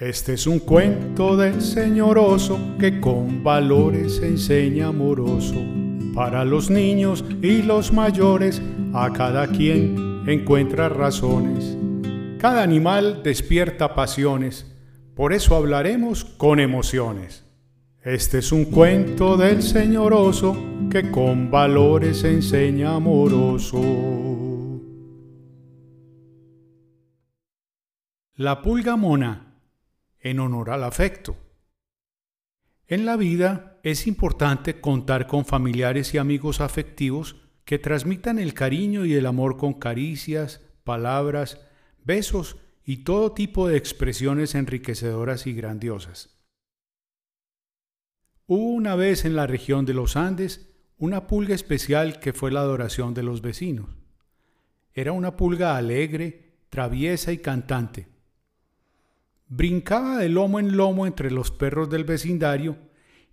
[0.00, 5.54] Este es un cuento del señor oso que con valores enseña amoroso.
[6.12, 8.60] Para los niños y los mayores,
[8.92, 11.76] a cada quien encuentra razones.
[12.40, 14.66] Cada animal despierta pasiones,
[15.14, 17.44] por eso hablaremos con emociones.
[18.02, 20.56] Este es un cuento del señor oso
[20.90, 23.80] que con valores enseña amoroso.
[28.34, 29.53] La pulga mona
[30.24, 31.36] en honor al afecto.
[32.88, 39.04] En la vida es importante contar con familiares y amigos afectivos que transmitan el cariño
[39.04, 41.60] y el amor con caricias, palabras,
[42.02, 46.36] besos y todo tipo de expresiones enriquecedoras y grandiosas.
[48.46, 52.60] Hubo una vez en la región de los Andes una pulga especial que fue la
[52.60, 53.90] adoración de los vecinos.
[54.92, 58.13] Era una pulga alegre, traviesa y cantante
[59.56, 62.76] brincaba de lomo en lomo entre los perros del vecindario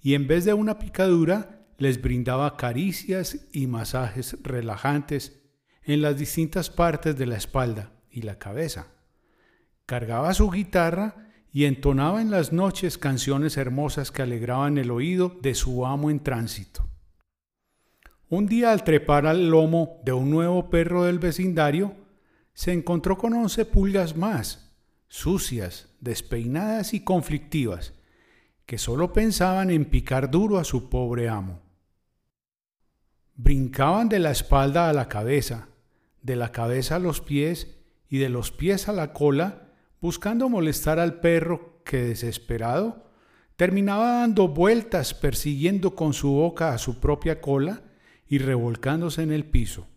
[0.02, 5.42] y en vez de una picadura les brindaba caricias y masajes relajantes
[5.83, 8.88] en las distintas partes de la espalda y la cabeza.
[9.88, 15.55] Cargaba su guitarra y entonaba en las noches canciones hermosas que alegraban el oído de
[15.55, 16.88] su amo en tránsito.
[18.30, 21.95] Un día al trepar al lomo de un nuevo perro del vecindario,
[22.53, 24.70] se encontró con once pulgas más,
[25.12, 27.94] sucias, despeinadas y conflictivas,
[28.66, 31.59] que solo pensaban en picar duro a su pobre amo.
[33.36, 35.67] Brincaban de la espalda a la cabeza,
[36.22, 40.98] de la cabeza a los pies y de los pies a la cola, buscando molestar
[40.98, 43.12] al perro que, desesperado,
[43.58, 47.84] terminaba dando vueltas persiguiendo con su boca a su propia cola
[48.28, 49.89] y revolcándose en el piso.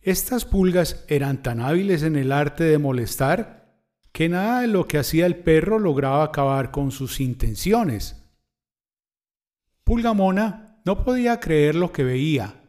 [0.00, 3.58] Estas pulgas eran tan hábiles en el arte de molestar
[4.12, 8.24] que nada de lo que hacía el perro lograba acabar con sus intenciones.
[9.84, 12.62] Pulgamona no podía creer lo que veía,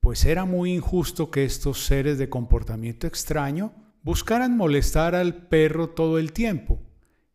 [0.00, 6.18] pues era muy injusto que estos seres de comportamiento extraño buscaran molestar al perro todo
[6.18, 6.80] el tiempo,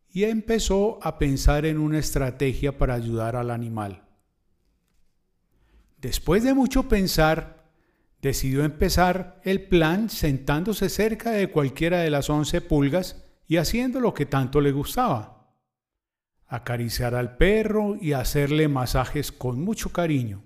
[0.08, 4.04] y empezó a pensar en una estrategia para ayudar al animal.
[5.98, 7.59] Después de mucho pensar,
[8.22, 14.14] decidió empezar el plan sentándose cerca de cualquiera de las once pulgas y haciendo lo
[14.14, 15.56] que tanto le gustaba.
[16.46, 20.42] Acariciar al perro y hacerle masajes con mucho cariño.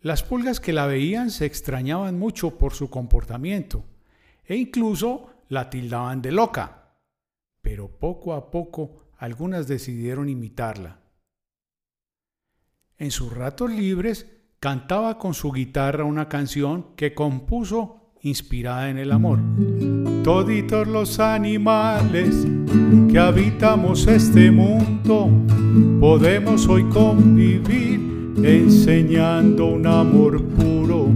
[0.00, 3.84] Las pulgas que la veían se extrañaban mucho por su comportamiento
[4.44, 6.96] e incluso la tildaban de loca,
[7.60, 11.00] pero poco a poco algunas decidieron imitarla.
[12.96, 19.10] En sus ratos libres cantaba con su guitarra una canción que compuso inspirada en el
[19.10, 19.40] amor.
[20.22, 22.46] Toditos los animales
[23.10, 25.28] que habitamos este mundo
[25.98, 31.08] podemos hoy convivir enseñando un amor puro.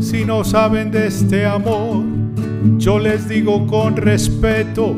[0.00, 2.02] Si no saben de este amor,
[2.78, 4.96] yo les digo con respeto,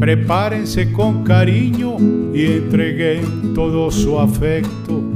[0.00, 1.96] prepárense con cariño
[2.34, 5.13] y entreguen todo su afecto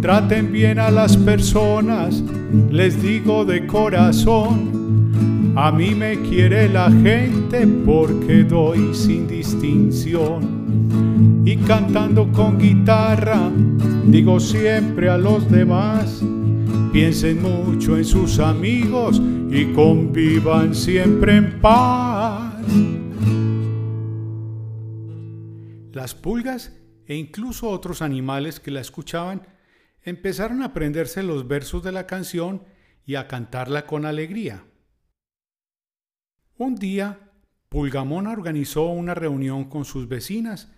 [0.00, 2.24] Traten bien a las personas,
[2.70, 5.52] les digo de corazón.
[5.56, 11.42] A mí me quiere la gente porque doy sin distinción.
[11.44, 13.50] Y cantando con guitarra,
[14.06, 16.22] digo siempre a los demás,
[16.94, 22.54] piensen mucho en sus amigos y convivan siempre en paz.
[25.92, 26.72] Las pulgas
[27.06, 29.42] e incluso otros animales que la escuchaban
[30.02, 32.64] empezaron a aprenderse los versos de la canción
[33.04, 34.64] y a cantarla con alegría.
[36.56, 37.30] Un día,
[37.68, 40.70] Pulgamona organizó una reunión con sus vecinas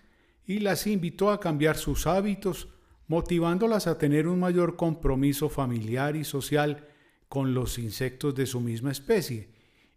[0.44, 2.68] y las invitó a cambiar sus hábitos,
[3.06, 6.88] motivándolas a tener un mayor compromiso familiar y social
[7.28, 9.50] con los insectos de su misma especie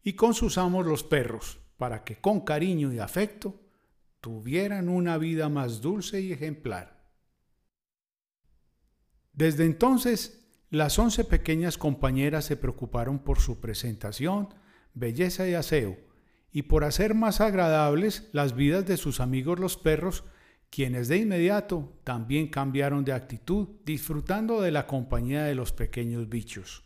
[0.04, 3.60] y con sus amos los perros, para que con cariño y afecto
[4.22, 6.95] tuvieran una vida más dulce y ejemplar.
[9.36, 14.50] Desde entonces, las once pequeñas compañeras se preocuparon por su presentación,
[14.94, 15.98] belleza y aseo,
[16.52, 20.24] y por hacer más agradables las vidas de sus amigos los perros,
[20.70, 26.84] quienes de inmediato también cambiaron de actitud, disfrutando de la compañía de los pequeños bichos.